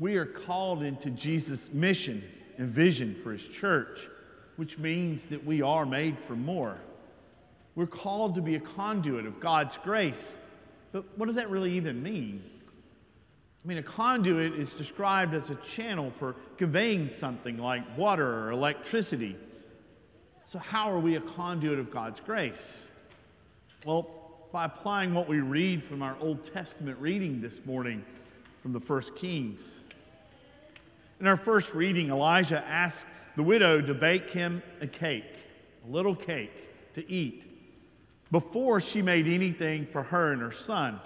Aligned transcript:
we 0.00 0.16
are 0.16 0.24
called 0.24 0.82
into 0.82 1.10
Jesus' 1.10 1.72
mission 1.72 2.24
and 2.56 2.66
vision 2.66 3.14
for 3.14 3.30
his 3.30 3.46
church, 3.46 4.08
which 4.56 4.78
means 4.78 5.26
that 5.26 5.44
we 5.44 5.60
are 5.60 5.84
made 5.84 6.18
for 6.18 6.34
more. 6.34 6.78
We're 7.74 7.86
called 7.86 8.34
to 8.36 8.40
be 8.40 8.54
a 8.54 8.60
conduit 8.60 9.26
of 9.26 9.38
God's 9.38 9.76
grace. 9.76 10.38
But 10.90 11.04
what 11.16 11.26
does 11.26 11.36
that 11.36 11.50
really 11.50 11.72
even 11.72 12.02
mean? 12.02 12.42
I 13.62 13.68
mean, 13.68 13.76
a 13.76 13.82
conduit 13.82 14.54
is 14.54 14.72
described 14.72 15.34
as 15.34 15.50
a 15.50 15.54
channel 15.56 16.10
for 16.10 16.34
conveying 16.56 17.12
something 17.12 17.58
like 17.58 17.82
water 17.96 18.26
or 18.26 18.50
electricity. 18.52 19.36
So, 20.44 20.58
how 20.58 20.90
are 20.90 20.98
we 20.98 21.16
a 21.16 21.20
conduit 21.20 21.78
of 21.78 21.90
God's 21.90 22.20
grace? 22.20 22.90
Well, 23.84 24.08
by 24.50 24.64
applying 24.64 25.12
what 25.12 25.28
we 25.28 25.40
read 25.40 25.84
from 25.84 26.02
our 26.02 26.16
Old 26.20 26.42
Testament 26.42 26.98
reading 26.98 27.42
this 27.42 27.64
morning 27.66 28.02
from 28.62 28.72
the 28.72 28.80
first 28.80 29.14
Kings. 29.14 29.84
In 31.20 31.26
our 31.26 31.36
first 31.36 31.74
reading, 31.74 32.10
Elijah 32.10 32.66
asked 32.66 33.06
the 33.36 33.42
widow 33.42 33.82
to 33.82 33.92
bake 33.92 34.30
him 34.30 34.62
a 34.80 34.86
cake, 34.86 35.36
a 35.86 35.90
little 35.90 36.14
cake 36.14 36.94
to 36.94 37.08
eat, 37.10 37.46
before 38.30 38.80
she 38.80 39.02
made 39.02 39.26
anything 39.26 39.84
for 39.84 40.02
her 40.04 40.32
and 40.32 40.40
her 40.40 40.50
son. 40.50 40.98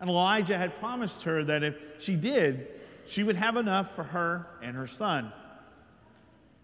And 0.00 0.10
Elijah 0.10 0.58
had 0.58 0.80
promised 0.80 1.22
her 1.22 1.44
that 1.44 1.62
if 1.62 2.02
she 2.02 2.16
did, 2.16 2.66
she 3.06 3.22
would 3.22 3.36
have 3.36 3.56
enough 3.56 3.94
for 3.94 4.02
her 4.02 4.48
and 4.60 4.76
her 4.76 4.88
son. 4.88 5.32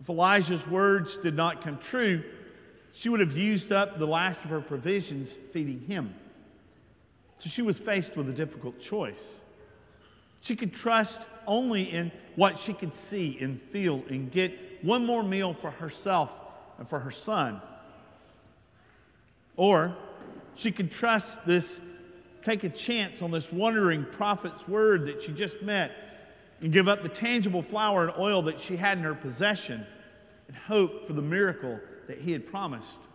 If 0.00 0.08
Elijah's 0.08 0.66
words 0.66 1.16
did 1.16 1.36
not 1.36 1.62
come 1.62 1.78
true, 1.78 2.24
she 2.92 3.08
would 3.08 3.20
have 3.20 3.38
used 3.38 3.70
up 3.70 4.00
the 4.00 4.06
last 4.06 4.44
of 4.44 4.50
her 4.50 4.60
provisions 4.60 5.36
feeding 5.36 5.80
him. 5.82 6.14
So 7.36 7.48
she 7.48 7.62
was 7.62 7.78
faced 7.78 8.16
with 8.16 8.28
a 8.28 8.32
difficult 8.32 8.80
choice. 8.80 9.44
She 10.42 10.56
could 10.56 10.74
trust 10.74 11.28
only 11.46 11.84
in 11.84 12.12
what 12.34 12.58
she 12.58 12.74
could 12.74 12.94
see 12.94 13.38
and 13.40 13.60
feel 13.60 14.02
and 14.08 14.30
get 14.30 14.84
one 14.84 15.06
more 15.06 15.22
meal 15.22 15.54
for 15.54 15.70
herself 15.70 16.40
and 16.78 16.88
for 16.88 16.98
her 16.98 17.12
son. 17.12 17.62
Or 19.56 19.96
she 20.54 20.72
could 20.72 20.90
trust 20.90 21.46
this 21.46 21.80
take 22.42 22.64
a 22.64 22.68
chance 22.68 23.22
on 23.22 23.30
this 23.30 23.52
wandering 23.52 24.04
prophet's 24.04 24.66
word 24.66 25.06
that 25.06 25.22
she 25.22 25.30
just 25.30 25.62
met 25.62 25.92
and 26.60 26.72
give 26.72 26.88
up 26.88 27.02
the 27.02 27.08
tangible 27.08 27.62
flour 27.62 28.08
and 28.08 28.12
oil 28.18 28.42
that 28.42 28.60
she 28.60 28.76
had 28.76 28.98
in 28.98 29.04
her 29.04 29.14
possession 29.14 29.86
and 30.48 30.56
hope 30.56 31.06
for 31.06 31.12
the 31.12 31.22
miracle 31.22 31.78
that 32.08 32.18
he 32.18 32.32
had 32.32 32.44
promised. 32.44 33.08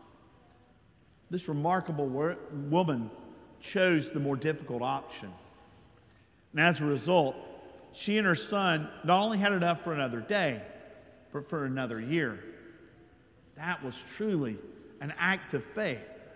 This 1.30 1.50
remarkable 1.50 2.08
woman 2.08 3.12
chose 3.60 4.12
the 4.12 4.20
more 4.22 4.38
difficult 4.38 4.82
option. 4.82 5.34
And 6.52 6.62
as 6.62 6.82
a 6.82 6.86
result, 6.86 7.36
she 7.92 8.18
and 8.18 8.28
her 8.28 8.36
son 8.36 8.90
not 9.04 9.24
only 9.24 9.38
had 9.38 9.54
enough 9.54 9.84
for 9.84 9.94
another 9.94 10.20
day, 10.20 10.62
but 11.32 11.48
for 11.48 11.66
another 11.66 12.00
year. 12.00 12.44
That 13.56 13.84
was 13.84 14.04
truly 14.16 14.58
an 15.02 15.14
act 15.18 15.54
of 15.54 15.64
faith. 15.64 16.28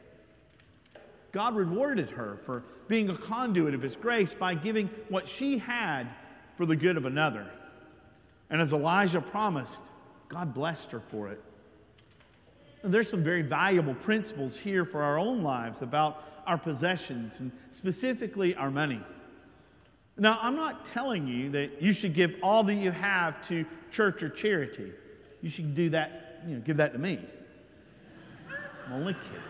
God 1.31 1.55
rewarded 1.55 2.09
her 2.11 2.37
for 2.43 2.63
being 2.87 3.09
a 3.09 3.17
conduit 3.17 3.73
of 3.73 3.81
His 3.81 3.95
grace 3.95 4.33
by 4.33 4.53
giving 4.53 4.89
what 5.09 5.27
she 5.27 5.57
had 5.57 6.07
for 6.55 6.65
the 6.65 6.75
good 6.75 6.97
of 6.97 7.05
another. 7.05 7.49
And 8.49 8.59
as 8.59 8.73
Elijah 8.73 9.21
promised, 9.21 9.91
God 10.27 10.53
blessed 10.53 10.91
her 10.91 10.99
for 10.99 11.29
it. 11.29 11.41
And 12.83 12.93
there's 12.93 13.09
some 13.09 13.23
very 13.23 13.43
valuable 13.43 13.93
principles 13.93 14.59
here 14.59 14.83
for 14.83 15.01
our 15.01 15.17
own 15.17 15.43
lives 15.43 15.81
about 15.81 16.23
our 16.45 16.57
possessions 16.57 17.39
and 17.39 17.51
specifically 17.69 18.55
our 18.55 18.71
money. 18.71 19.01
Now, 20.21 20.37
I'm 20.39 20.55
not 20.55 20.85
telling 20.85 21.25
you 21.25 21.49
that 21.49 21.81
you 21.81 21.93
should 21.93 22.13
give 22.13 22.35
all 22.43 22.61
that 22.65 22.75
you 22.75 22.91
have 22.91 23.41
to 23.47 23.65
church 23.89 24.21
or 24.21 24.29
charity. 24.29 24.91
You 25.41 25.49
should 25.49 25.73
do 25.73 25.89
that, 25.89 26.43
you 26.47 26.53
know, 26.53 26.61
give 26.61 26.77
that 26.77 26.93
to 26.93 26.99
me. 26.99 27.19
I'm 28.85 28.93
only 28.93 29.15
kidding. 29.15 29.41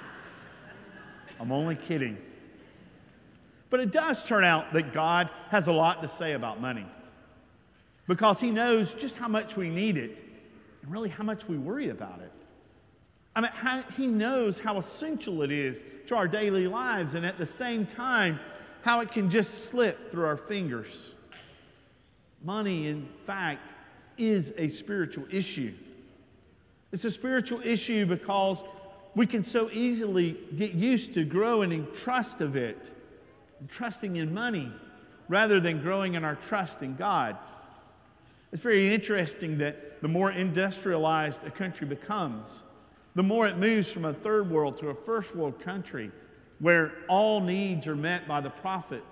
I'm 1.42 1.52
only 1.52 1.76
kidding. 1.76 2.18
But 3.70 3.82
it 3.82 3.92
does 3.92 4.26
turn 4.26 4.46
out 4.46 4.72
that 4.72 4.94
God 4.94 5.30
has 5.50 5.68
a 5.68 5.74
lot 5.74 6.02
to 6.04 6.08
say 6.08 6.32
about 6.32 6.62
money 6.62 6.86
because 8.08 8.40
He 8.40 8.50
knows 8.50 8.94
just 8.94 9.18
how 9.18 9.28
much 9.28 9.58
we 9.58 9.70
need 9.70 9.98
it 9.98 10.24
and 10.84 10.90
really 10.90 11.10
how 11.10 11.26
much 11.26 11.50
we 11.50 11.58
worry 11.58 11.90
about 11.90 12.22
it. 12.22 12.32
I 13.36 13.42
mean, 13.42 13.52
how, 13.54 13.82
He 13.98 14.08
knows 14.08 14.58
how 14.58 14.78
essential 14.78 15.42
it 15.42 15.52
is 15.52 15.84
to 16.08 16.16
our 16.16 16.30
daily 16.30 16.70
lives 16.70 17.14
and 17.14 17.26
at 17.26 17.38
the 17.38 17.46
same 17.46 17.86
time, 17.86 18.40
how 18.82 19.02
it 19.02 19.12
can 19.12 19.30
just 19.30 19.66
slip 19.66 20.12
through 20.12 20.26
our 20.26 20.38
fingers. 20.38 21.16
Money, 22.44 22.88
in 22.88 23.08
fact, 23.26 23.74
is 24.18 24.54
a 24.58 24.68
spiritual 24.70 25.26
issue. 25.32 25.74
It's 26.92 27.06
a 27.06 27.12
spiritual 27.12 27.62
issue 27.62 28.06
because 28.06 28.66
we 29.16 29.28
can 29.28 29.44
so 29.44 29.70
easily 29.72 30.38
get 30.58 30.74
used 30.74 31.14
to 31.14 31.24
growing 31.24 31.72
in 31.72 31.88
trust 31.94 32.42
of 32.42 32.56
it, 32.56 32.94
and 33.60 33.70
trusting 33.70 34.16
in 34.16 34.34
money, 34.34 34.72
rather 35.30 35.60
than 35.60 35.82
growing 35.82 36.16
in 36.16 36.24
our 36.24 36.36
trust 36.36 36.82
in 36.82 36.96
God. 36.96 37.38
It's 38.52 38.62
very 38.62 38.94
interesting 38.94 39.60
that 39.60 40.02
the 40.02 40.08
more 40.08 40.32
industrialized 40.32 41.46
a 41.46 41.52
country 41.52 41.88
becomes, 41.88 42.66
the 43.16 43.24
more 43.24 43.48
it 43.48 43.58
moves 43.58 43.92
from 43.92 44.06
a 44.06 44.14
third 44.14 44.50
world 44.50 44.78
to 44.80 44.90
a 44.90 44.94
first 44.94 45.36
world 45.36 45.60
country 45.60 46.12
where 46.62 46.94
all 47.10 47.42
needs 47.42 47.88
are 47.88 47.96
met 47.96 48.28
by 48.28 48.40
the 48.40 48.50
prophet, 48.50 49.04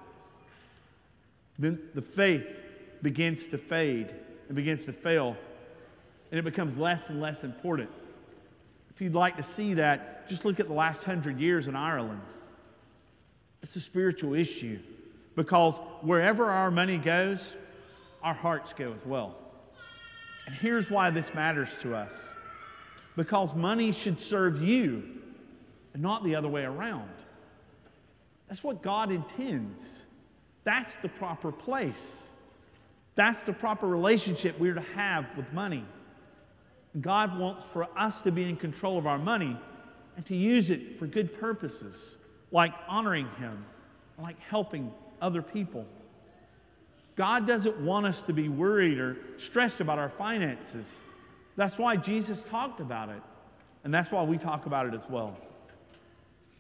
Then 1.58 1.90
the 1.94 2.02
faith 2.02 2.62
begins 3.02 3.48
to 3.48 3.58
fade 3.58 4.16
and 4.48 4.56
begins 4.56 4.86
to 4.86 4.94
fail, 4.94 5.36
and 6.32 6.40
it 6.40 6.44
becomes 6.44 6.78
less 6.78 7.10
and 7.10 7.20
less 7.20 7.44
important. 7.44 7.90
If 8.92 9.02
you'd 9.02 9.16
like 9.16 9.36
to 9.38 9.44
see 9.44 9.74
that, 9.74 10.28
just 10.28 10.46
look 10.46 10.60
at 10.60 10.68
the 10.68 10.74
last 10.74 11.04
hundred 11.04 11.40
years 11.40 11.68
in 11.68 11.76
Ireland. 11.76 12.22
It's 13.62 13.76
a 13.76 13.82
spiritual 13.82 14.36
issue 14.36 14.80
because 15.36 15.80
wherever 16.02 16.46
our 16.46 16.72
money 16.72 16.98
goes, 16.98 17.58
our 18.24 18.34
hearts 18.34 18.74
go 18.74 18.94
as 18.94 19.06
well. 19.06 19.36
And 20.46 20.56
here's 20.56 20.90
why 20.90 21.10
this 21.10 21.34
matters 21.34 21.78
to 21.78 21.96
us 21.96 22.36
because 23.16 23.54
money 23.56 23.92
should 23.92 24.20
serve 24.22 24.62
you 24.62 25.04
and 25.94 26.02
not 26.02 26.24
the 26.24 26.36
other 26.36 26.48
way 26.48 26.64
around. 26.64 27.10
That's 28.50 28.64
what 28.64 28.82
God 28.82 29.12
intends. 29.12 30.08
That's 30.66 30.98
the 30.98 31.08
proper 31.08 31.52
place. 31.52 32.34
That's 33.16 33.44
the 33.44 33.54
proper 33.54 33.88
relationship 33.88 34.60
we're 34.60 34.74
to 34.74 34.82
have 34.96 35.26
with 35.38 35.54
money. 35.54 35.86
God 37.00 37.38
wants 37.38 37.64
for 37.64 37.88
us 37.96 38.22
to 38.22 38.32
be 38.32 38.50
in 38.50 38.56
control 38.56 38.98
of 38.98 39.06
our 39.06 39.20
money 39.20 39.56
and 40.16 40.26
to 40.26 40.36
use 40.36 40.72
it 40.72 40.98
for 40.98 41.06
good 41.06 41.40
purposes, 41.40 42.18
like 42.52 42.74
honoring 42.88 43.30
Him, 43.38 43.66
like 44.18 44.40
helping 44.40 44.92
other 45.22 45.42
people. 45.42 45.86
God 47.16 47.46
doesn't 47.46 47.78
want 47.80 48.06
us 48.06 48.22
to 48.24 48.34
be 48.34 48.50
worried 48.50 48.98
or 48.98 49.18
stressed 49.36 49.82
about 49.82 50.00
our 50.00 50.10
finances. 50.10 51.04
That's 51.56 51.78
why 51.78 51.98
Jesus 51.98 52.42
talked 52.42 52.80
about 52.80 53.10
it, 53.10 53.22
and 53.84 53.94
that's 53.94 54.12
why 54.12 54.24
we 54.24 54.38
talk 54.38 54.66
about 54.66 54.88
it 54.88 54.94
as 54.94 55.10
well. 55.10 55.38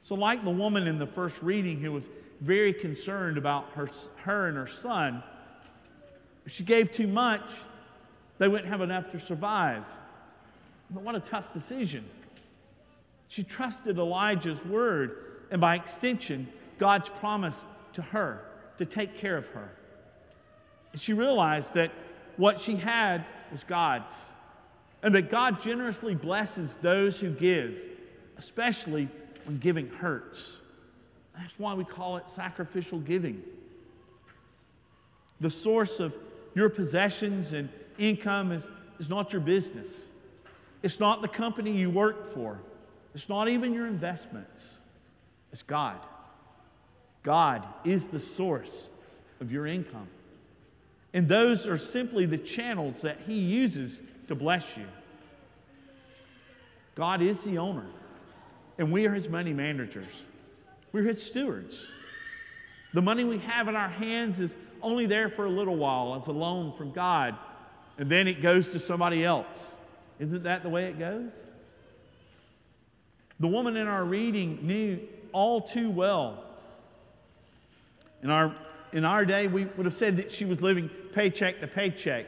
So, 0.01 0.15
like 0.15 0.43
the 0.43 0.51
woman 0.51 0.87
in 0.87 0.97
the 0.97 1.07
first 1.07 1.43
reading 1.43 1.79
who 1.79 1.91
was 1.91 2.09
very 2.41 2.73
concerned 2.73 3.37
about 3.37 3.69
her, 3.73 3.89
her 4.17 4.47
and 4.47 4.57
her 4.57 4.67
son, 4.67 5.23
if 6.45 6.53
she 6.53 6.63
gave 6.63 6.91
too 6.91 7.07
much, 7.07 7.51
they 8.37 8.47
wouldn't 8.47 8.69
have 8.69 8.81
enough 8.81 9.11
to 9.11 9.19
survive. 9.19 9.91
But 10.89 11.03
what 11.03 11.15
a 11.15 11.19
tough 11.19 11.53
decision. 11.53 12.05
She 13.27 13.43
trusted 13.43 13.97
Elijah's 13.97 14.65
word, 14.65 15.43
and 15.51 15.61
by 15.61 15.75
extension, 15.75 16.47
God's 16.77 17.09
promise 17.09 17.65
to 17.93 18.01
her 18.01 18.45
to 18.77 18.85
take 18.85 19.15
care 19.17 19.37
of 19.37 19.47
her. 19.49 19.71
And 20.93 20.99
she 20.99 21.13
realized 21.13 21.73
that 21.75 21.91
what 22.37 22.59
she 22.59 22.77
had 22.77 23.25
was 23.51 23.63
God's, 23.63 24.31
and 25.03 25.13
that 25.13 25.29
God 25.29 25.59
generously 25.59 26.15
blesses 26.15 26.75
those 26.77 27.19
who 27.19 27.29
give, 27.29 27.89
especially 28.37 29.09
when 29.49 29.57
giving 29.57 29.89
hurts. 29.89 30.61
That's 31.35 31.57
why 31.57 31.73
we 31.73 31.83
call 31.83 32.17
it 32.17 32.29
sacrificial 32.29 32.99
giving. 32.99 33.41
The 35.41 35.49
source 35.49 35.99
of 35.99 36.15
your 36.53 36.69
possessions 36.69 37.53
and 37.53 37.67
income 37.97 38.51
is, 38.51 38.69
is 38.99 39.09
not 39.09 39.33
your 39.33 39.41
business. 39.41 40.11
It's 40.83 40.99
not 40.99 41.23
the 41.23 41.27
company 41.27 41.71
you 41.71 41.89
work 41.89 42.27
for. 42.27 42.59
It's 43.15 43.27
not 43.27 43.49
even 43.49 43.73
your 43.73 43.87
investments. 43.87 44.83
It's 45.51 45.63
God. 45.63 45.97
God 47.23 47.65
is 47.83 48.05
the 48.05 48.19
source 48.19 48.91
of 49.41 49.51
your 49.51 49.65
income. 49.65 50.09
And 51.11 51.27
those 51.27 51.65
are 51.65 51.79
simply 51.79 52.27
the 52.27 52.37
channels 52.37 53.01
that 53.01 53.17
He 53.25 53.39
uses 53.39 54.03
to 54.27 54.35
bless 54.35 54.77
you. 54.77 54.85
God 56.93 57.23
is 57.23 57.43
the 57.45 57.57
owner, 57.57 57.87
and 58.79 58.91
we 58.91 59.05
are 59.05 59.13
His 59.13 59.29
money 59.29 59.53
managers. 59.53 60.25
We're 60.91 61.03
His 61.03 61.21
stewards. 61.21 61.91
The 62.93 63.01
money 63.03 63.23
we 63.23 63.37
have 63.39 63.67
in 63.67 63.75
our 63.75 63.89
hands 63.89 64.39
is 64.39 64.55
only 64.81 65.05
there 65.05 65.29
for 65.29 65.45
a 65.45 65.49
little 65.49 65.75
while 65.75 66.15
as 66.15 66.25
a 66.25 66.31
loan 66.31 66.71
from 66.71 66.91
God, 66.91 67.35
and 67.99 68.09
then 68.09 68.27
it 68.27 68.41
goes 68.41 68.71
to 68.71 68.79
somebody 68.79 69.23
else. 69.23 69.77
Isn't 70.17 70.43
that 70.43 70.63
the 70.63 70.69
way 70.69 70.85
it 70.85 70.97
goes? 70.97 71.51
The 73.39 73.47
woman 73.47 73.77
in 73.77 73.87
our 73.87 74.03
reading 74.03 74.59
knew 74.63 74.99
all 75.33 75.61
too 75.61 75.91
well. 75.91 76.43
In 78.23 78.29
our, 78.29 78.55
in 78.91 79.05
our 79.05 79.25
day, 79.25 79.47
we 79.47 79.65
would 79.65 79.85
have 79.85 79.93
said 79.93 80.17
that 80.17 80.31
she 80.31 80.45
was 80.45 80.61
living 80.61 80.89
paycheck 81.13 81.59
to 81.59 81.67
paycheck. 81.67 82.25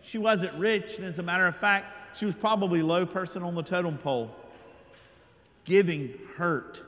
She 0.00 0.18
wasn't 0.18 0.54
rich, 0.54 0.98
and 0.98 1.06
as 1.06 1.18
a 1.18 1.22
matter 1.22 1.46
of 1.46 1.56
fact, 1.56 2.16
she 2.16 2.24
was 2.24 2.34
probably 2.34 2.82
low 2.82 3.06
person 3.06 3.42
on 3.42 3.54
the 3.54 3.62
totem 3.62 3.98
pole. 3.98 4.36
Giving 5.64 6.18
hurt. 6.36 6.82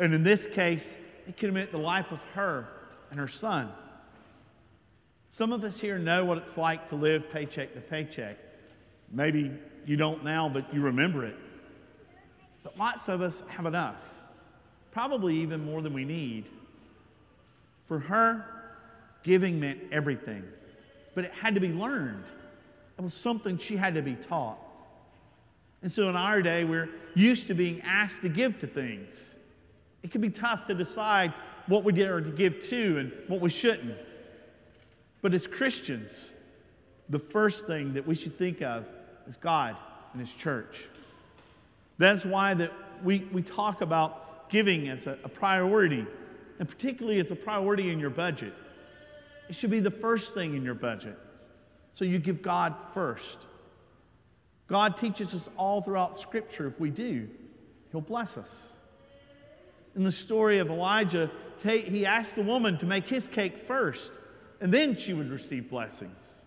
And 0.00 0.14
in 0.14 0.22
this 0.22 0.46
case, 0.46 0.98
it 1.26 1.36
could 1.36 1.48
have 1.48 1.54
meant 1.54 1.72
the 1.72 1.78
life 1.78 2.12
of 2.12 2.22
her 2.34 2.68
and 3.10 3.18
her 3.18 3.28
son. 3.28 3.70
Some 5.28 5.52
of 5.52 5.62
us 5.64 5.80
here 5.80 5.98
know 5.98 6.24
what 6.24 6.38
it's 6.38 6.56
like 6.56 6.88
to 6.88 6.96
live 6.96 7.30
paycheck 7.30 7.74
to 7.74 7.80
paycheck. 7.80 8.38
Maybe 9.10 9.52
you 9.84 9.96
don't 9.96 10.24
now, 10.24 10.48
but 10.48 10.72
you 10.72 10.80
remember 10.80 11.24
it. 11.24 11.36
But 12.62 12.78
lots 12.78 13.08
of 13.08 13.20
us 13.20 13.42
have 13.48 13.66
enough, 13.66 14.22
probably 14.90 15.36
even 15.36 15.64
more 15.64 15.82
than 15.82 15.92
we 15.92 16.04
need. 16.04 16.48
For 17.84 17.98
her, 17.98 18.44
giving 19.22 19.60
meant 19.60 19.80
everything, 19.92 20.44
but 21.14 21.24
it 21.24 21.32
had 21.32 21.54
to 21.54 21.60
be 21.60 21.72
learned. 21.72 22.30
It 22.98 23.02
was 23.02 23.14
something 23.14 23.58
she 23.58 23.76
had 23.76 23.94
to 23.94 24.02
be 24.02 24.14
taught. 24.14 24.58
And 25.82 25.90
so 25.90 26.08
in 26.08 26.16
our 26.16 26.42
day, 26.42 26.64
we're 26.64 26.88
used 27.14 27.46
to 27.48 27.54
being 27.54 27.80
asked 27.82 28.22
to 28.22 28.28
give 28.28 28.58
to 28.58 28.66
things. 28.66 29.36
It 30.02 30.10
can 30.10 30.20
be 30.20 30.30
tough 30.30 30.64
to 30.66 30.74
decide 30.74 31.32
what 31.66 31.84
we 31.84 31.92
dare 31.92 32.20
to 32.20 32.30
give 32.30 32.58
to 32.68 32.98
and 32.98 33.12
what 33.28 33.40
we 33.40 33.50
shouldn't. 33.50 33.96
But 35.22 35.34
as 35.34 35.46
Christians, 35.46 36.34
the 37.08 37.18
first 37.18 37.66
thing 37.66 37.92
that 37.94 38.06
we 38.06 38.14
should 38.14 38.36
think 38.36 38.62
of 38.62 38.88
is 39.26 39.36
God 39.36 39.76
and 40.12 40.20
His 40.20 40.34
church. 40.34 40.88
That's 41.98 42.24
why 42.24 42.54
that 42.54 42.72
we, 43.02 43.20
we 43.32 43.42
talk 43.42 43.80
about 43.80 44.50
giving 44.50 44.88
as 44.88 45.06
a, 45.06 45.18
a 45.24 45.28
priority, 45.28 46.06
and 46.58 46.68
particularly 46.68 47.18
as 47.20 47.30
a 47.30 47.36
priority 47.36 47.90
in 47.90 47.98
your 47.98 48.10
budget. 48.10 48.54
It 49.48 49.54
should 49.54 49.70
be 49.70 49.80
the 49.80 49.90
first 49.90 50.34
thing 50.34 50.54
in 50.54 50.62
your 50.62 50.74
budget. 50.74 51.18
So 51.92 52.04
you 52.04 52.18
give 52.18 52.42
God 52.42 52.76
first. 52.94 53.46
God 54.68 54.96
teaches 54.96 55.34
us 55.34 55.50
all 55.56 55.80
throughout 55.80 56.16
Scripture 56.16 56.66
if 56.66 56.78
we 56.78 56.90
do, 56.90 57.28
He'll 57.90 58.00
bless 58.00 58.36
us. 58.36 58.78
In 59.96 60.04
the 60.04 60.12
story 60.12 60.58
of 60.58 60.70
Elijah, 60.70 61.30
he 61.62 62.06
asked 62.06 62.36
the 62.36 62.42
woman 62.42 62.78
to 62.78 62.86
make 62.86 63.08
his 63.08 63.26
cake 63.26 63.58
first, 63.58 64.20
and 64.60 64.72
then 64.72 64.94
she 64.94 65.12
would 65.12 65.30
receive 65.30 65.70
blessings. 65.70 66.46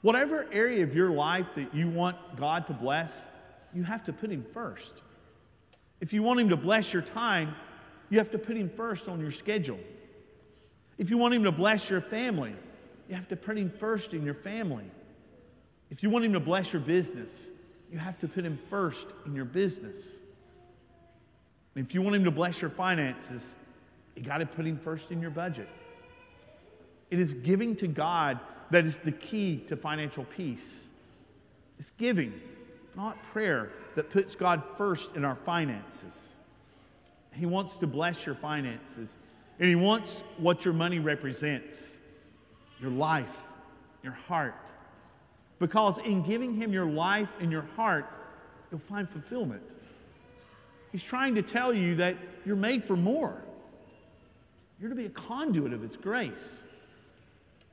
Whatever 0.00 0.46
area 0.52 0.82
of 0.82 0.94
your 0.94 1.10
life 1.10 1.54
that 1.54 1.74
you 1.74 1.88
want 1.88 2.16
God 2.36 2.66
to 2.68 2.72
bless, 2.72 3.26
you 3.74 3.82
have 3.82 4.04
to 4.04 4.12
put 4.12 4.30
Him 4.30 4.44
first. 4.44 5.02
If 6.00 6.12
you 6.12 6.22
want 6.22 6.40
Him 6.40 6.48
to 6.50 6.56
bless 6.56 6.92
your 6.92 7.02
time, 7.02 7.54
you 8.08 8.18
have 8.18 8.30
to 8.30 8.38
put 8.38 8.56
Him 8.56 8.68
first 8.68 9.08
on 9.08 9.20
your 9.20 9.30
schedule. 9.30 9.80
If 10.96 11.10
you 11.10 11.18
want 11.18 11.34
Him 11.34 11.44
to 11.44 11.52
bless 11.52 11.90
your 11.90 12.00
family, 12.00 12.54
you 13.08 13.14
have 13.14 13.28
to 13.28 13.36
put 13.36 13.58
Him 13.58 13.70
first 13.70 14.14
in 14.14 14.24
your 14.24 14.34
family. 14.34 14.84
If 15.90 16.02
you 16.02 16.10
want 16.10 16.24
Him 16.24 16.32
to 16.34 16.40
bless 16.40 16.72
your 16.72 16.82
business, 16.82 17.50
you 17.90 17.98
have 17.98 18.18
to 18.18 18.28
put 18.28 18.44
Him 18.44 18.58
first 18.68 19.14
in 19.26 19.34
your 19.34 19.44
business. 19.44 20.22
if 21.74 21.94
you 21.94 22.02
want 22.02 22.16
Him 22.16 22.24
to 22.24 22.30
bless 22.30 22.60
your 22.60 22.70
finances, 22.70 23.56
you 24.14 24.22
got 24.22 24.38
to 24.38 24.46
put 24.46 24.66
Him 24.66 24.78
first 24.78 25.10
in 25.10 25.20
your 25.20 25.30
budget. 25.30 25.68
It 27.10 27.18
is 27.18 27.34
giving 27.34 27.74
to 27.76 27.86
God 27.86 28.38
that 28.70 28.84
is 28.84 28.98
the 28.98 29.12
key 29.12 29.58
to 29.68 29.76
financial 29.76 30.24
peace. 30.24 30.88
It's 31.78 31.90
giving, 31.92 32.34
not 32.96 33.22
prayer, 33.22 33.70
that 33.94 34.10
puts 34.10 34.34
God 34.34 34.62
first 34.76 35.16
in 35.16 35.24
our 35.24 35.36
finances. 35.36 36.38
He 37.32 37.46
wants 37.46 37.76
to 37.76 37.86
bless 37.86 38.26
your 38.26 38.34
finances, 38.34 39.16
and 39.58 39.68
He 39.68 39.76
wants 39.76 40.22
what 40.36 40.64
your 40.64 40.74
money 40.74 40.98
represents 40.98 42.00
your 42.80 42.90
life, 42.90 43.44
your 44.02 44.12
heart. 44.12 44.72
Because 45.58 45.98
in 45.98 46.22
giving 46.22 46.54
Him 46.54 46.72
your 46.72 46.86
life 46.86 47.32
and 47.40 47.50
your 47.50 47.66
heart, 47.76 48.06
you'll 48.70 48.80
find 48.80 49.08
fulfillment. 49.08 49.74
He's 50.92 51.04
trying 51.04 51.34
to 51.34 51.42
tell 51.42 51.74
you 51.74 51.94
that 51.96 52.16
you're 52.44 52.56
made 52.56 52.84
for 52.84 52.96
more. 52.96 53.42
You're 54.80 54.90
to 54.90 54.96
be 54.96 55.06
a 55.06 55.10
conduit 55.10 55.72
of 55.72 55.82
His 55.82 55.96
grace. 55.96 56.64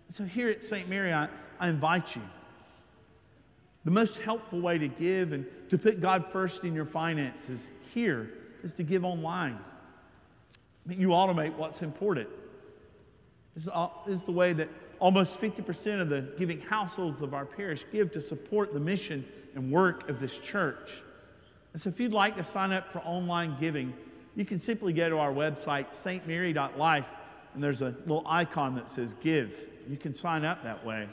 So 0.09 0.23
here 0.23 0.49
at 0.49 0.63
St. 0.63 0.89
Mary, 0.89 1.13
I, 1.13 1.27
I 1.59 1.69
invite 1.69 2.15
you. 2.15 2.21
The 3.85 3.91
most 3.91 4.19
helpful 4.19 4.59
way 4.59 4.79
to 4.79 4.88
give 4.88 5.31
and 5.31 5.45
to 5.69 5.77
put 5.77 6.01
God 6.01 6.31
first 6.31 6.63
in 6.63 6.73
your 6.73 6.85
finances 6.85 7.69
here 7.93 8.31
is 8.63 8.73
to 8.75 8.83
give 8.83 9.05
online. 9.05 9.59
I 10.85 10.89
mean, 10.89 10.99
you 10.99 11.09
automate 11.09 11.55
what's 11.55 11.81
important. 11.83 12.29
This 13.53 13.63
is 13.63 13.69
uh, 13.73 13.88
the 14.25 14.31
way 14.31 14.53
that 14.53 14.69
almost 15.00 15.39
50% 15.39 16.01
of 16.01 16.09
the 16.09 16.21
giving 16.38 16.62
households 16.62 17.21
of 17.21 17.33
our 17.33 17.45
parish 17.45 17.86
give 17.92 18.12
to 18.12 18.21
support 18.21 18.74
the 18.74 18.80
mission 18.80 19.25
and 19.56 19.71
work 19.71 20.09
of 20.09 20.19
this 20.19 20.39
church. 20.39 21.01
And 21.74 21.81
so, 21.81 21.89
if 21.89 22.00
you'd 22.00 22.13
like 22.13 22.38
to 22.38 22.44
sign 22.44 22.71
up 22.71 22.89
for 22.89 23.00
online 23.00 23.57
giving, 23.59 23.94
you 24.36 24.45
can 24.45 24.59
simply 24.59 24.94
go 24.94 25.09
to 25.09 25.18
our 25.18 25.31
website, 25.31 25.89
stmary.life, 25.89 27.09
and 27.53 27.63
there's 27.63 27.81
a 27.81 27.95
little 28.06 28.24
icon 28.25 28.75
that 28.75 28.89
says 28.89 29.13
Give. 29.21 29.69
You 29.89 29.97
can 29.97 30.13
sign 30.13 30.44
up 30.44 30.63
that 30.63 30.86
way. 30.86 31.07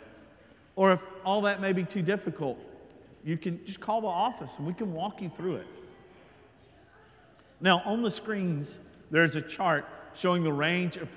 Or 0.77 0.93
if 0.93 1.03
all 1.25 1.43
that 1.43 1.61
may 1.61 1.73
be 1.73 1.85
too 1.85 2.03
difficult, 2.03 2.59
you 3.25 3.37
can 3.37 3.65
just 3.65 3.81
call 3.81 4.01
the 4.01 4.09
office 4.09 4.59
and 4.59 4.67
we 4.67 4.75
can 4.75 4.93
walk 4.93 5.23
you 5.23 5.29
through 5.29 5.57
it. 5.57 5.67
Now, 7.61 7.83
on 7.85 8.03
the 8.03 8.11
screens, 8.11 8.81
there's 9.11 9.37
a 9.37 9.43
chart 9.43 9.87
showing 10.15 10.43
the 10.43 10.53
range 10.53 10.97
of 10.97 11.09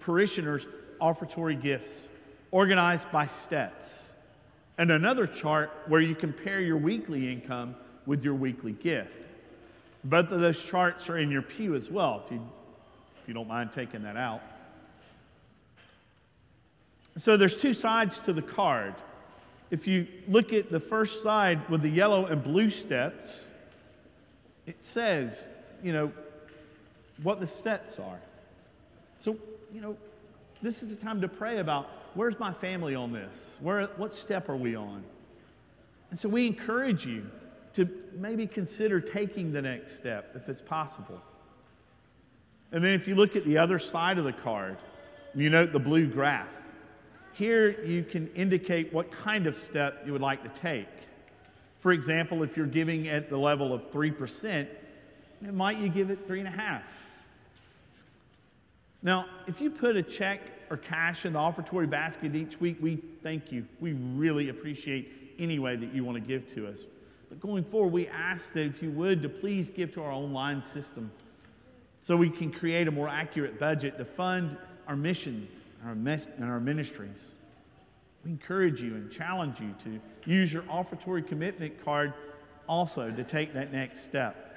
parishioners' 0.00 0.66
offertory 1.00 1.54
gifts 1.54 2.10
organized 2.50 3.10
by 3.10 3.26
steps, 3.26 4.14
and 4.78 4.90
another 4.90 5.26
chart 5.26 5.70
where 5.88 6.00
you 6.00 6.14
compare 6.14 6.60
your 6.60 6.76
weekly 6.76 7.32
income 7.32 7.74
with 8.06 8.24
your 8.24 8.34
weekly 8.34 8.72
gift. 8.72 9.28
Both 10.04 10.30
of 10.30 10.40
those 10.40 10.64
charts 10.64 11.10
are 11.10 11.18
in 11.18 11.30
your 11.30 11.42
pew 11.42 11.74
as 11.74 11.90
well, 11.90 12.22
if 12.24 12.30
you, 12.30 12.46
if 13.20 13.28
you 13.28 13.34
don't 13.34 13.48
mind 13.48 13.72
taking 13.72 14.02
that 14.02 14.16
out. 14.16 14.40
So 17.16 17.36
there's 17.36 17.56
two 17.56 17.74
sides 17.74 18.20
to 18.20 18.32
the 18.32 18.42
card. 18.42 18.94
If 19.70 19.86
you 19.86 20.06
look 20.28 20.52
at 20.52 20.70
the 20.70 20.80
first 20.80 21.22
side 21.22 21.68
with 21.68 21.82
the 21.82 21.88
yellow 21.88 22.26
and 22.26 22.42
blue 22.42 22.70
steps, 22.70 23.48
it 24.66 24.84
says, 24.84 25.48
you 25.82 25.92
know, 25.92 26.12
what 27.22 27.40
the 27.40 27.46
steps 27.46 27.98
are. 27.98 28.20
So, 29.18 29.36
you 29.72 29.80
know, 29.80 29.96
this 30.64 30.82
is 30.82 30.96
the 30.96 31.04
time 31.04 31.20
to 31.20 31.28
pray 31.28 31.58
about 31.58 31.90
where's 32.14 32.40
my 32.40 32.50
family 32.50 32.94
on 32.94 33.12
this? 33.12 33.58
Where, 33.60 33.84
what 33.98 34.14
step 34.14 34.48
are 34.48 34.56
we 34.56 34.74
on? 34.74 35.04
And 36.08 36.18
so 36.18 36.26
we 36.26 36.46
encourage 36.46 37.04
you 37.04 37.30
to 37.74 37.86
maybe 38.14 38.46
consider 38.46 38.98
taking 38.98 39.52
the 39.52 39.60
next 39.60 39.94
step 39.94 40.32
if 40.34 40.48
it's 40.48 40.62
possible. 40.62 41.20
And 42.72 42.82
then 42.82 42.94
if 42.94 43.06
you 43.06 43.14
look 43.14 43.36
at 43.36 43.44
the 43.44 43.58
other 43.58 43.78
side 43.78 44.16
of 44.16 44.24
the 44.24 44.32
card, 44.32 44.78
you 45.34 45.50
note 45.50 45.72
the 45.72 45.78
blue 45.78 46.06
graph. 46.06 46.54
Here 47.34 47.82
you 47.84 48.02
can 48.02 48.28
indicate 48.28 48.90
what 48.90 49.10
kind 49.10 49.46
of 49.46 49.54
step 49.54 50.02
you 50.06 50.12
would 50.12 50.22
like 50.22 50.42
to 50.44 50.48
take. 50.48 50.88
For 51.78 51.92
example, 51.92 52.42
if 52.42 52.56
you're 52.56 52.64
giving 52.64 53.08
at 53.08 53.28
the 53.28 53.36
level 53.36 53.74
of 53.74 53.90
3%, 53.90 54.66
might 55.42 55.76
you 55.76 55.90
give 55.90 56.08
it 56.08 56.26
3.5? 56.26 56.80
Now, 59.02 59.26
if 59.46 59.60
you 59.60 59.70
put 59.70 59.96
a 59.96 60.02
check 60.02 60.40
or 60.70 60.76
cash 60.76 61.24
in 61.26 61.32
the 61.34 61.38
offertory 61.38 61.86
basket 61.88 62.34
each 62.34 62.60
week, 62.60 62.78
we 62.80 62.96
thank 63.22 63.52
you. 63.52 63.66
We 63.80 63.92
really 63.92 64.48
appreciate 64.48 65.34
any 65.38 65.58
way 65.58 65.76
that 65.76 65.92
you 65.94 66.04
want 66.04 66.16
to 66.16 66.26
give 66.26 66.46
to 66.48 66.66
us. 66.66 66.86
But 67.28 67.40
going 67.40 67.64
forward, 67.64 67.92
we 67.92 68.08
ask 68.08 68.52
that 68.52 68.64
if 68.64 68.82
you 68.82 68.90
would, 68.92 69.22
to 69.22 69.28
please 69.28 69.70
give 69.70 69.92
to 69.92 70.02
our 70.02 70.12
online 70.12 70.62
system 70.62 71.10
so 71.98 72.16
we 72.16 72.30
can 72.30 72.50
create 72.50 72.86
a 72.86 72.90
more 72.90 73.08
accurate 73.08 73.58
budget 73.58 73.98
to 73.98 74.04
fund 74.04 74.56
our 74.86 74.96
mission 74.96 75.48
our 75.84 75.94
mes- 75.94 76.28
and 76.38 76.50
our 76.50 76.60
ministries. 76.60 77.34
We 78.24 78.30
encourage 78.30 78.82
you 78.82 78.94
and 78.94 79.10
challenge 79.10 79.60
you 79.60 79.74
to 79.84 80.00
use 80.24 80.52
your 80.52 80.62
offertory 80.64 81.26
commitment 81.26 81.82
card 81.84 82.14
also 82.66 83.10
to 83.10 83.24
take 83.24 83.52
that 83.54 83.72
next 83.72 84.00
step. 84.00 84.56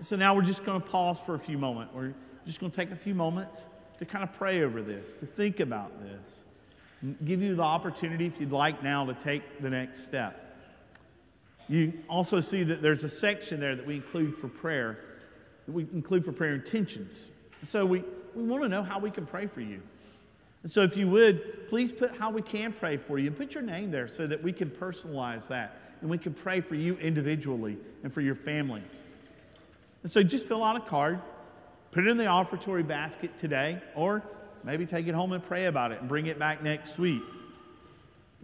So 0.00 0.16
now 0.16 0.34
we're 0.34 0.42
just 0.42 0.64
going 0.64 0.80
to 0.80 0.86
pause 0.86 1.20
for 1.20 1.34
a 1.34 1.38
few 1.38 1.58
moments. 1.58 1.92
We're 1.94 2.14
just 2.46 2.60
going 2.60 2.70
to 2.70 2.76
take 2.76 2.90
a 2.92 2.96
few 2.96 3.14
moments 3.14 3.66
to 3.98 4.04
kind 4.04 4.24
of 4.24 4.32
pray 4.32 4.62
over 4.62 4.82
this, 4.82 5.14
to 5.16 5.26
think 5.26 5.60
about 5.60 6.00
this, 6.00 6.44
give 7.24 7.42
you 7.42 7.54
the 7.54 7.62
opportunity, 7.62 8.26
if 8.26 8.40
you'd 8.40 8.52
like 8.52 8.82
now, 8.82 9.04
to 9.04 9.14
take 9.14 9.60
the 9.60 9.70
next 9.70 10.04
step. 10.04 10.44
You 11.68 11.92
also 12.08 12.40
see 12.40 12.62
that 12.64 12.80
there's 12.80 13.04
a 13.04 13.08
section 13.08 13.60
there 13.60 13.76
that 13.76 13.86
we 13.86 13.96
include 13.96 14.36
for 14.36 14.48
prayer, 14.48 14.98
that 15.66 15.72
we 15.72 15.86
include 15.92 16.24
for 16.24 16.32
prayer 16.32 16.54
intentions. 16.54 17.30
So 17.62 17.84
we, 17.84 18.02
we 18.34 18.44
want 18.44 18.62
to 18.62 18.68
know 18.68 18.82
how 18.82 18.98
we 18.98 19.10
can 19.10 19.26
pray 19.26 19.46
for 19.46 19.60
you. 19.60 19.82
And 20.62 20.72
so, 20.72 20.82
if 20.82 20.96
you 20.96 21.08
would, 21.08 21.68
please 21.68 21.92
put 21.92 22.16
how 22.16 22.30
we 22.30 22.42
can 22.42 22.72
pray 22.72 22.96
for 22.96 23.18
you 23.18 23.28
and 23.28 23.36
put 23.36 23.54
your 23.54 23.62
name 23.62 23.90
there 23.90 24.08
so 24.08 24.26
that 24.26 24.42
we 24.42 24.52
can 24.52 24.70
personalize 24.70 25.46
that 25.48 25.80
and 26.00 26.10
we 26.10 26.18
can 26.18 26.34
pray 26.34 26.60
for 26.60 26.74
you 26.74 26.96
individually 26.96 27.76
and 28.02 28.12
for 28.12 28.20
your 28.20 28.34
family. 28.34 28.82
And 30.02 30.10
so, 30.10 30.22
just 30.22 30.46
fill 30.46 30.64
out 30.64 30.76
a 30.76 30.80
card, 30.80 31.20
put 31.90 32.06
it 32.06 32.10
in 32.10 32.16
the 32.16 32.26
offertory 32.26 32.82
basket 32.82 33.36
today, 33.36 33.80
or 33.94 34.22
maybe 34.64 34.86
take 34.86 35.06
it 35.06 35.14
home 35.14 35.32
and 35.32 35.42
pray 35.42 35.66
about 35.66 35.92
it 35.92 36.00
and 36.00 36.08
bring 36.08 36.26
it 36.26 36.38
back 36.38 36.62
next 36.62 36.98
week. 36.98 37.22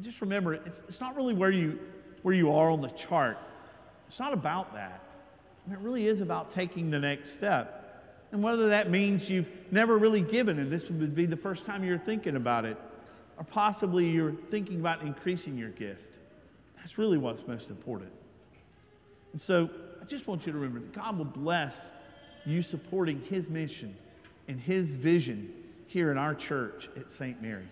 Just 0.01 0.21
remember, 0.21 0.55
it's, 0.55 0.83
it's 0.89 1.01
not 1.01 1.15
really 1.17 1.35
where 1.35 1.51
you, 1.51 1.79
where 2.23 2.35
you 2.35 2.53
are 2.53 2.71
on 2.71 2.81
the 2.81 2.89
chart, 2.89 3.39
it's 4.07 4.21
not 4.21 4.33
about 4.33 4.75
that. 4.75 5.01
It 5.71 5.79
really 5.79 6.07
is 6.07 6.21
about 6.21 6.51
taking 6.51 6.91
the 6.91 6.99
next 6.99 7.31
step. 7.31 7.81
And 8.33 8.43
whether 8.43 8.69
that 8.71 8.91
means 8.91 9.31
you've 9.31 9.51
never 9.71 9.97
really 9.97 10.21
given 10.21 10.59
and 10.59 10.71
this 10.71 10.91
would 10.91 11.15
be 11.15 11.25
the 11.25 11.37
first 11.37 11.65
time 11.65 11.85
you're 11.85 11.99
thinking 11.99 12.37
about 12.37 12.65
it, 12.65 12.77
or 13.39 13.45
possibly 13.45 14.11
you're 14.11 14.33
thinking 14.33 14.81
about 14.81 15.03
increasing 15.03 15.57
your 15.57 15.71
gift. 15.71 16.19
That's 16.77 16.99
really 16.99 17.17
what's 17.17 17.47
most 17.47 17.71
important. 17.71 18.13
And 19.33 19.41
so 19.41 19.71
I 20.03 20.05
just 20.05 20.29
want 20.29 20.47
you 20.47 20.53
to 20.53 20.59
remember 20.59 20.81
that 20.81 20.93
God 20.93 21.17
will 21.17 21.25
bless 21.25 21.93
you 22.47 22.63
supporting 22.63 23.21
His 23.23 23.49
mission 23.49 23.97
and 24.49 24.61
His 24.61 24.95
vision 24.95 25.53
here 25.87 26.11
in 26.11 26.19
our 26.19 26.35
church 26.35 26.89
at 26.97 27.11
St. 27.11 27.41
Mary. 27.41 27.69